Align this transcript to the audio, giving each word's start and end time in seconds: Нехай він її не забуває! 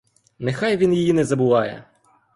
Нехай 0.39 0.77
він 0.77 0.93
її 0.93 1.13
не 1.13 1.23
забуває! 1.25 1.83